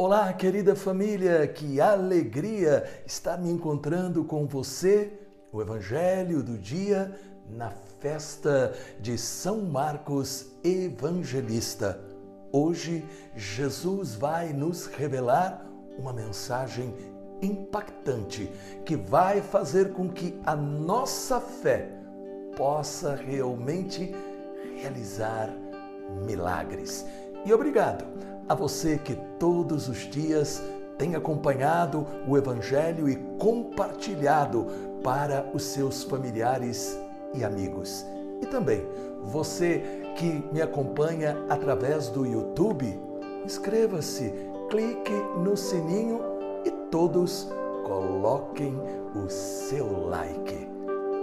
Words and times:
Olá, 0.00 0.32
querida 0.32 0.76
família, 0.76 1.44
que 1.48 1.80
alegria 1.80 2.88
estar 3.04 3.36
me 3.36 3.50
encontrando 3.50 4.22
com 4.22 4.46
você, 4.46 5.12
o 5.52 5.60
Evangelho 5.60 6.40
do 6.40 6.56
dia, 6.56 7.12
na 7.50 7.72
festa 7.98 8.72
de 9.00 9.18
São 9.18 9.62
Marcos 9.62 10.52
Evangelista. 10.62 12.00
Hoje, 12.52 13.04
Jesus 13.34 14.14
vai 14.14 14.52
nos 14.52 14.86
revelar 14.86 15.66
uma 15.98 16.12
mensagem 16.12 16.94
impactante 17.42 18.48
que 18.86 18.94
vai 18.94 19.42
fazer 19.42 19.92
com 19.94 20.08
que 20.08 20.40
a 20.46 20.54
nossa 20.54 21.40
fé 21.40 21.90
possa 22.56 23.16
realmente 23.16 24.14
realizar 24.76 25.50
milagres. 26.24 27.04
E 27.44 27.52
obrigado 27.52 28.27
a 28.48 28.54
você 28.54 28.98
que 28.98 29.14
todos 29.38 29.88
os 29.88 29.98
dias 29.98 30.62
tem 30.96 31.14
acompanhado 31.14 32.06
o 32.26 32.36
Evangelho 32.36 33.08
e 33.08 33.16
compartilhado 33.38 34.66
para 35.02 35.48
os 35.54 35.62
seus 35.62 36.02
familiares 36.02 36.98
e 37.34 37.44
amigos. 37.44 38.04
E 38.42 38.46
também 38.46 38.84
você 39.22 39.82
que 40.16 40.44
me 40.52 40.60
acompanha 40.60 41.36
através 41.48 42.08
do 42.08 42.26
YouTube, 42.26 42.98
inscreva-se, 43.44 44.32
clique 44.70 45.14
no 45.42 45.56
sininho 45.56 46.20
e 46.64 46.70
todos 46.90 47.48
coloquem 47.86 48.74
o 49.14 49.28
seu 49.28 50.08
like. 50.08 50.68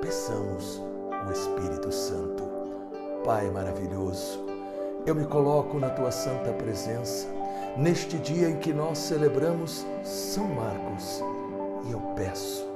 Peçamos 0.00 0.82
o 1.26 1.32
Espírito 1.32 1.90
Santo. 1.92 2.44
Pai 3.24 3.50
maravilhoso, 3.50 4.45
eu 5.06 5.14
me 5.14 5.24
coloco 5.24 5.78
na 5.78 5.88
tua 5.88 6.10
santa 6.10 6.52
presença 6.52 7.28
neste 7.76 8.18
dia 8.18 8.50
em 8.50 8.58
que 8.58 8.72
nós 8.72 8.98
celebramos 8.98 9.86
São 10.02 10.48
Marcos 10.48 11.22
e 11.84 11.92
eu 11.92 12.00
peço 12.16 12.66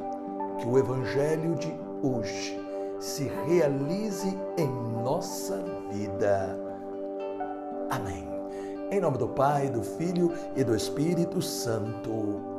que 0.58 0.66
o 0.66 0.78
Evangelho 0.78 1.56
de 1.56 1.74
hoje 2.02 2.60
se 3.00 3.30
realize 3.46 4.38
em 4.56 4.68
nossa 5.02 5.64
vida. 5.90 6.56
Amém. 7.90 8.28
Em 8.92 9.00
nome 9.00 9.18
do 9.18 9.28
Pai, 9.28 9.68
do 9.68 9.82
Filho 9.82 10.32
e 10.54 10.62
do 10.62 10.76
Espírito 10.76 11.42
Santo. 11.42 12.49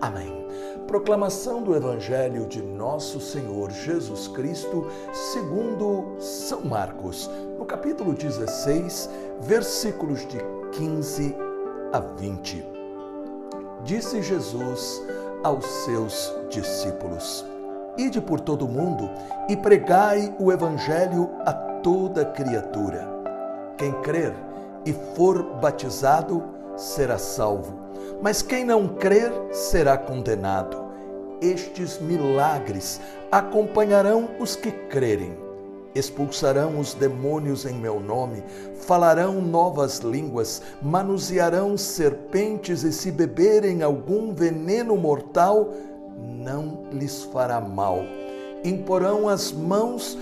Amém. 0.00 0.46
Proclamação 0.86 1.62
do 1.62 1.74
Evangelho 1.74 2.46
de 2.46 2.60
Nosso 2.60 3.18
Senhor 3.18 3.70
Jesus 3.70 4.28
Cristo, 4.28 4.86
segundo 5.32 6.16
São 6.20 6.60
Marcos, 6.60 7.30
no 7.58 7.64
capítulo 7.64 8.12
16, 8.12 9.08
versículos 9.40 10.26
de 10.28 10.38
15 10.72 11.34
a 11.94 12.00
20. 12.00 12.64
Disse 13.84 14.22
Jesus 14.22 15.02
aos 15.42 15.64
seus 15.64 16.32
discípulos: 16.50 17.44
Ide 17.96 18.20
por 18.20 18.38
todo 18.40 18.66
o 18.66 18.68
mundo 18.68 19.08
e 19.48 19.56
pregai 19.56 20.34
o 20.38 20.52
Evangelho 20.52 21.30
a 21.46 21.54
toda 21.54 22.26
criatura. 22.26 23.08
Quem 23.78 23.92
crer 24.02 24.34
e 24.84 24.92
for 24.92 25.42
batizado 25.54 26.44
será 26.76 27.16
salvo 27.16 27.85
mas 28.22 28.42
quem 28.42 28.64
não 28.64 28.88
crer 28.88 29.32
será 29.52 29.96
condenado. 29.96 30.84
Estes 31.40 31.98
milagres 31.98 33.00
acompanharão 33.30 34.30
os 34.40 34.56
que 34.56 34.70
crerem. 34.70 35.36
Expulsarão 35.94 36.78
os 36.78 36.92
demônios 36.92 37.64
em 37.64 37.72
meu 37.74 37.98
nome, 37.98 38.42
falarão 38.74 39.40
novas 39.40 39.98
línguas, 40.00 40.60
manusearão 40.82 41.76
serpentes 41.76 42.82
e 42.82 42.92
se 42.92 43.10
beberem 43.10 43.82
algum 43.82 44.34
veneno 44.34 44.94
mortal, 44.96 45.72
não 46.18 46.84
lhes 46.92 47.22
fará 47.24 47.60
mal. 47.60 48.00
Imporão 48.62 49.28
as 49.28 49.52
mãos 49.52 50.18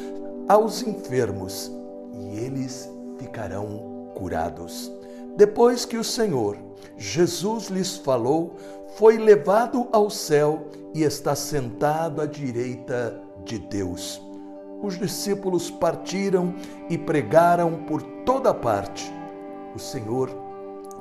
aos 0.49 0.83
enfermos 0.83 1.72
e 2.12 2.38
eles 2.38 2.88
ficarão 3.19 4.10
curados. 4.15 4.93
Depois 5.37 5.84
que 5.84 5.97
o 5.97 6.05
Senhor 6.05 6.56
Jesus 6.97 7.69
lhes 7.69 7.97
falou, 7.97 8.56
foi 8.97 9.19
levado 9.19 9.89
ao 9.93 10.09
céu 10.09 10.69
e 10.95 11.03
está 11.03 11.34
sentado 11.34 12.21
à 12.21 12.27
direita 12.27 13.21
de 13.45 13.59
Deus. 13.59 14.22
Os 14.83 14.99
discípulos 14.99 15.71
partiram 15.71 16.55
e 16.89 16.97
pregaram 16.97 17.84
por 17.84 18.03
toda 18.25 18.55
parte. 18.55 19.12
O 19.75 19.78
Senhor 19.78 20.31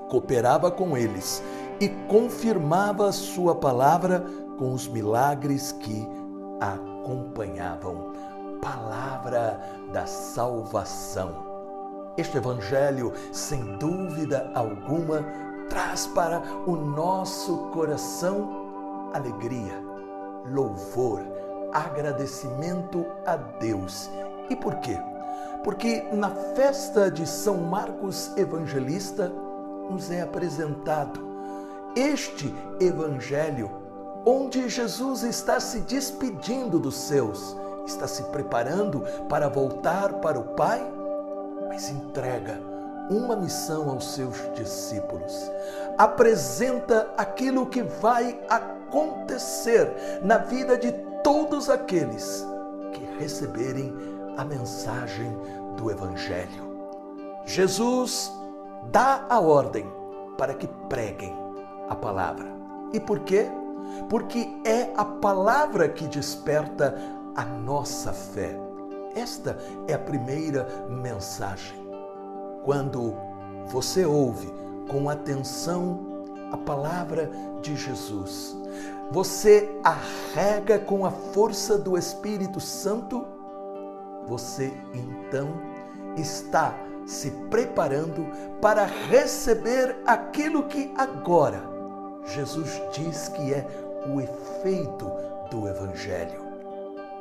cooperava 0.09 0.71
com 0.71 0.97
eles 0.97 1.43
e 1.79 1.89
confirmava 2.07 3.11
sua 3.11 3.55
palavra 3.55 4.25
com 4.57 4.73
os 4.73 4.87
milagres 4.87 5.71
que 5.73 6.07
acompanhavam. 6.59 8.13
Palavra 8.61 9.59
da 9.91 10.05
salvação. 10.05 11.52
Este 12.15 12.37
Evangelho, 12.37 13.11
sem 13.31 13.77
dúvida 13.77 14.51
alguma, 14.53 15.25
traz 15.67 16.05
para 16.05 16.43
o 16.67 16.75
nosso 16.75 17.69
coração 17.73 19.11
alegria, 19.13 19.73
louvor, 20.51 21.21
agradecimento 21.71 23.03
a 23.25 23.35
Deus. 23.35 24.09
E 24.47 24.55
por 24.55 24.75
quê? 24.75 24.99
Porque 25.63 26.03
na 26.13 26.29
festa 26.29 27.09
de 27.09 27.25
São 27.25 27.57
Marcos 27.57 28.35
Evangelista 28.37 29.31
nos 29.89 30.11
é 30.11 30.21
apresentado 30.21 31.19
este 31.95 32.53
Evangelho, 32.79 33.71
onde 34.23 34.69
Jesus 34.69 35.23
está 35.23 35.59
se 35.59 35.79
despedindo 35.79 36.77
dos 36.77 36.95
seus, 36.95 37.55
está 37.87 38.07
se 38.07 38.23
preparando 38.23 39.01
para 39.27 39.49
voltar 39.49 40.13
para 40.13 40.39
o 40.39 40.55
Pai, 40.55 40.81
entrega 41.89 42.59
uma 43.09 43.35
missão 43.35 43.89
aos 43.89 44.13
seus 44.13 44.37
discípulos. 44.55 45.51
Apresenta 45.97 47.11
aquilo 47.17 47.65
que 47.65 47.83
vai 47.83 48.39
acontecer 48.49 49.91
na 50.23 50.37
vida 50.37 50.77
de 50.77 50.91
todos 51.23 51.69
aqueles 51.69 52.45
que 52.93 53.03
receberem 53.19 53.93
a 54.37 54.45
mensagem 54.45 55.37
do 55.77 55.91
Evangelho. 55.91 56.73
Jesus 57.45 58.31
dá 58.91 59.25
a 59.29 59.39
ordem 59.39 59.85
para 60.37 60.53
que 60.53 60.67
preguem 60.89 61.35
a 61.89 61.95
palavra. 61.95 62.47
E 62.91 62.99
por 62.99 63.19
quê? 63.19 63.47
Porque 64.09 64.47
é 64.65 64.91
a 64.95 65.03
palavra 65.03 65.89
que 65.89 66.07
desperta 66.07 66.95
a 67.35 67.43
nossa 67.43 68.13
fé. 68.13 68.57
Esta 69.15 69.57
é 69.87 69.93
a 69.93 69.99
primeira 69.99 70.67
mensagem 70.89 71.83
quando 72.63 73.13
você 73.67 74.05
ouve 74.05 74.51
com 74.89 75.09
atenção 75.09 76.13
a 76.51 76.57
palavra 76.57 77.29
de 77.61 77.75
Jesus, 77.75 78.55
você 79.11 79.69
arrega 79.83 80.79
com 80.79 81.05
a 81.05 81.11
força 81.11 81.77
do 81.77 81.97
Espírito 81.97 82.59
Santo, 82.59 83.25
você 84.27 84.71
então 84.93 85.49
está 86.15 86.77
se 87.05 87.31
preparando 87.49 88.27
para 88.61 88.85
receber 88.85 89.97
aquilo 90.05 90.63
que 90.63 90.93
agora 90.95 91.61
Jesus 92.25 92.81
diz 92.93 93.27
que 93.29 93.53
é 93.53 93.67
o 94.07 94.21
efeito 94.21 95.11
do 95.49 95.67
Evangelho. 95.67 96.52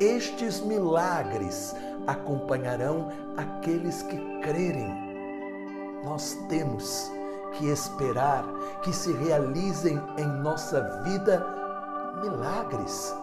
Estes 0.03 0.61
milagres 0.61 1.77
acompanharão 2.09 3.09
aqueles 3.37 4.03
que 4.03 4.19
crerem 4.41 5.13
nós 6.03 6.37
temos 6.49 7.09
que 7.53 7.69
esperar 7.69 8.45
que 8.83 8.93
se 8.93 9.13
realizem 9.13 10.03
em 10.19 10.27
nossa 10.43 10.81
vida 11.05 11.47
milagres. 12.21 13.15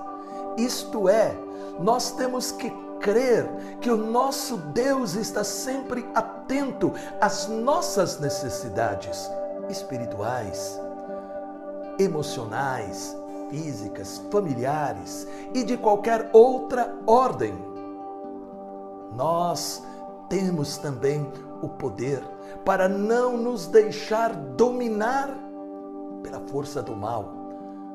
Isto 0.58 1.10
é, 1.10 1.36
nós 1.82 2.12
temos 2.12 2.54
que 2.54 2.70
crer 3.02 3.46
que 3.82 3.92
o 3.92 3.98
nosso 3.98 4.56
Deus 4.56 5.16
está 5.16 5.44
sempre 5.44 6.10
atento 6.16 6.94
às 7.20 7.50
nossas 7.50 8.20
necessidades 8.22 9.30
espirituais, 9.70 10.80
emocionais, 12.00 13.14
físicas, 13.50 14.22
familiares 14.32 15.28
e 15.54 15.64
de 15.64 15.78
qualquer 15.78 16.30
outra 16.34 16.98
ordem. 17.06 17.54
Nós 19.16 19.84
temos 20.30 20.78
também 20.78 21.30
o 21.62 21.68
poder 21.68 22.24
para 22.64 22.88
não 22.88 23.38
nos 23.38 23.68
deixar 23.68 24.34
dominar 24.34 25.36
pela 26.24 26.40
força 26.48 26.82
do 26.82 26.96
mal, 26.96 27.34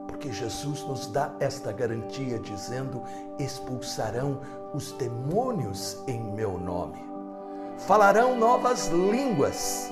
porque 0.07 0.33
Jesus 0.33 0.83
nos 0.83 1.07
dá 1.07 1.33
esta 1.41 1.73
garantia 1.73 2.39
dizendo: 2.39 3.03
expulsarão 3.39 4.41
os 4.73 4.93
demônios 4.93 6.03
em 6.07 6.21
meu 6.21 6.59
nome, 6.59 7.03
falarão 7.79 8.37
novas 8.37 8.89
línguas 8.89 9.91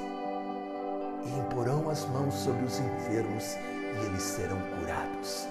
e 1.25 1.39
imporão 1.39 1.89
as 1.89 2.05
mãos 2.07 2.35
sobre 2.35 2.65
os 2.65 2.79
enfermos 2.79 3.55
e 3.55 4.07
eles 4.07 4.23
serão 4.23 4.59
curados. 4.79 5.47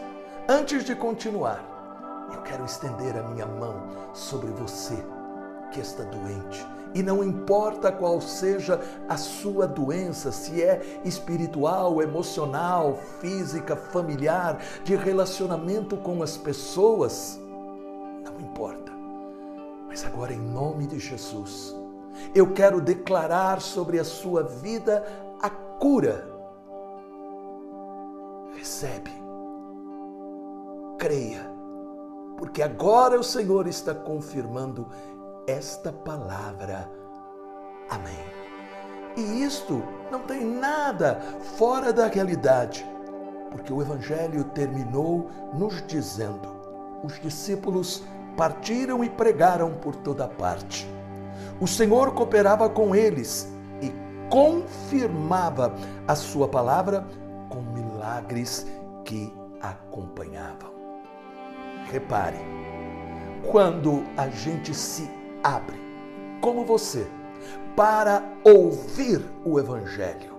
Antes 0.48 0.84
de 0.84 0.96
continuar, 0.96 1.64
eu 2.34 2.42
quero 2.42 2.66
estender 2.66 3.18
a 3.18 3.24
minha 3.24 3.46
mão 3.46 3.76
sobre 4.14 4.50
você 4.52 4.98
que 5.72 5.80
está 5.80 6.04
doente. 6.04 6.66
E 6.94 7.02
não 7.02 7.24
importa 7.24 7.92
qual 7.92 8.20
seja 8.20 8.80
a 9.08 9.16
sua 9.16 9.66
doença, 9.66 10.32
se 10.32 10.62
é 10.62 11.02
espiritual, 11.06 12.02
emocional, 12.02 12.98
física, 13.22 13.76
familiar, 13.76 14.60
de 14.84 14.96
relacionamento 14.96 15.96
com 15.96 16.22
as 16.22 16.36
pessoas, 16.36 17.40
não 18.26 18.40
importa. 18.42 18.92
Mas 19.88 20.06
agora, 20.06 20.34
em 20.34 20.40
nome 20.40 20.86
de 20.86 21.00
Jesus, 21.00 21.74
eu 22.36 22.54
quero 22.54 22.82
declarar 22.82 23.62
sobre 23.62 23.98
a 23.98 24.04
sua 24.04 24.44
vida 24.44 25.06
a 25.42 25.50
cura. 25.50 26.30
Recebe, 28.54 29.12
creia, 30.98 31.51
porque 32.42 32.64
agora 32.64 33.20
o 33.20 33.24
Senhor 33.24 33.68
está 33.68 33.94
confirmando 33.94 34.88
esta 35.46 35.94
palavra. 35.94 36.90
Amém. 37.88 38.26
E 39.16 39.44
isto 39.44 39.84
não 40.12 40.22
tem 40.22 40.44
nada 40.44 41.22
fora 41.56 41.94
da 41.94 42.08
realidade, 42.08 42.84
porque 43.52 43.72
o 43.72 43.80
Evangelho 43.80 44.44
terminou 44.56 45.30
nos 45.54 45.86
dizendo: 45.86 46.50
os 47.04 47.22
discípulos 47.22 48.04
partiram 48.36 49.04
e 49.04 49.10
pregaram 49.12 49.74
por 49.76 49.96
toda 49.98 50.28
parte. 50.28 50.90
O 51.60 51.68
Senhor 51.68 52.16
cooperava 52.16 52.68
com 52.68 52.96
eles 52.96 53.48
e 53.84 53.94
confirmava 54.32 55.76
a 56.08 56.16
sua 56.16 56.48
palavra 56.48 57.06
com 57.50 57.62
milagres 57.62 58.66
que 59.06 59.32
acompanhavam. 59.62 60.71
Repare, 61.92 62.38
quando 63.52 64.06
a 64.16 64.30
gente 64.30 64.74
se 64.74 65.12
abre, 65.44 65.78
como 66.40 66.66
você, 66.66 67.06
para 67.76 68.24
ouvir 68.46 69.22
o 69.44 69.60
Evangelho. 69.60 70.34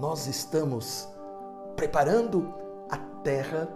Nós 0.00 0.26
estamos 0.26 1.08
preparando 1.76 2.52
a 2.90 2.96
terra 3.22 3.68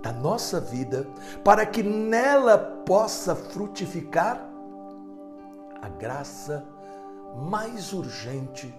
da 0.00 0.10
nossa 0.10 0.58
vida 0.58 1.06
para 1.44 1.66
que 1.66 1.82
nela 1.82 2.56
possa 2.86 3.34
frutificar 3.34 4.48
a 5.82 5.88
graça 5.90 6.64
mais 7.36 7.92
urgente 7.92 8.74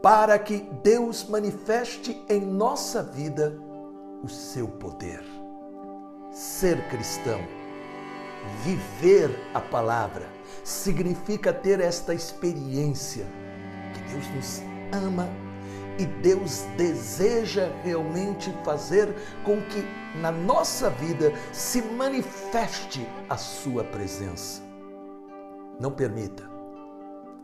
para 0.00 0.38
que 0.38 0.58
Deus 0.84 1.28
manifeste 1.28 2.24
em 2.28 2.40
nossa 2.40 3.02
vida 3.02 3.71
o 4.22 4.28
seu 4.28 4.68
poder. 4.68 5.22
Ser 6.30 6.88
cristão 6.88 7.40
Viver 8.64 9.30
a 9.54 9.60
palavra 9.60 10.26
significa 10.64 11.52
ter 11.52 11.80
esta 11.80 12.12
experiência 12.12 13.24
que 13.94 14.00
Deus 14.12 14.28
nos 14.34 14.62
ama 14.92 15.28
e 15.98 16.06
Deus 16.06 16.62
deseja 16.76 17.70
realmente 17.84 18.52
fazer 18.64 19.14
com 19.44 19.60
que 19.62 19.84
na 20.18 20.32
nossa 20.32 20.90
vida 20.90 21.32
se 21.52 21.82
manifeste 21.82 23.06
a 23.28 23.36
sua 23.36 23.84
presença. 23.84 24.62
Não 25.78 25.92
permita 25.92 26.50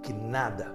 que 0.03 0.13
nada 0.13 0.75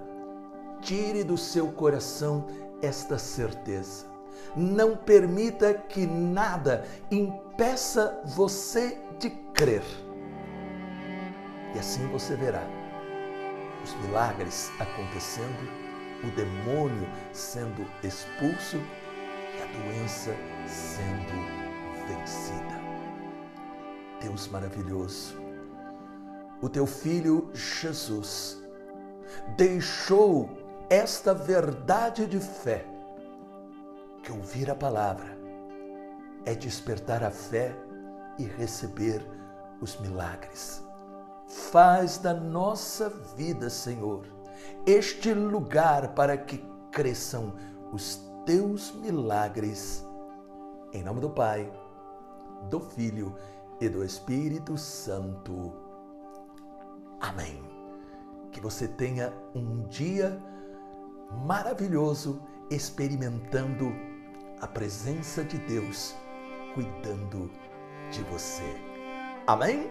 tire 0.80 1.22
do 1.22 1.36
seu 1.36 1.70
coração 1.72 2.46
esta 2.80 3.18
certeza. 3.18 4.13
Não 4.56 4.96
permita 4.96 5.74
que 5.74 6.06
nada 6.06 6.84
impeça 7.10 8.20
você 8.24 8.98
de 9.18 9.30
crer 9.52 9.82
e 11.74 11.78
assim 11.78 12.06
você 12.08 12.36
verá 12.36 12.62
os 13.82 13.94
milagres 14.06 14.70
acontecendo, 14.78 15.68
o 16.22 16.30
demônio 16.30 17.06
sendo 17.32 17.84
expulso 18.02 18.76
e 18.76 19.62
a 19.62 19.66
doença 19.66 20.30
sendo 20.66 21.34
vencida. 22.06 22.80
Deus 24.20 24.48
maravilhoso, 24.48 25.36
o 26.62 26.68
teu 26.68 26.86
filho 26.86 27.50
Jesus 27.52 28.62
deixou 29.56 30.48
esta 30.88 31.34
verdade 31.34 32.24
de 32.26 32.38
fé 32.38 32.86
que 34.24 34.32
ouvir 34.32 34.70
a 34.70 34.74
palavra 34.74 35.38
é 36.46 36.54
despertar 36.54 37.22
a 37.22 37.30
fé 37.30 37.76
e 38.38 38.44
receber 38.44 39.22
os 39.80 40.00
milagres. 40.00 40.82
Faz 41.46 42.16
da 42.18 42.32
nossa 42.32 43.10
vida, 43.36 43.68
Senhor, 43.68 44.26
este 44.86 45.34
lugar 45.34 46.14
para 46.14 46.38
que 46.38 46.64
cresçam 46.90 47.54
os 47.92 48.18
teus 48.46 48.92
milagres. 48.92 50.02
Em 50.92 51.02
nome 51.02 51.20
do 51.20 51.28
Pai, 51.28 51.70
do 52.70 52.80
Filho 52.80 53.36
e 53.78 53.90
do 53.90 54.02
Espírito 54.02 54.78
Santo. 54.78 55.74
Amém. 57.20 57.62
Que 58.50 58.60
você 58.60 58.88
tenha 58.88 59.34
um 59.54 59.86
dia 59.88 60.40
maravilhoso 61.44 62.40
experimentando 62.70 64.13
a 64.64 64.66
presença 64.66 65.44
de 65.44 65.58
Deus 65.58 66.16
cuidando 66.72 67.50
de 68.10 68.22
você. 68.22 68.64
Amém? 69.46 69.90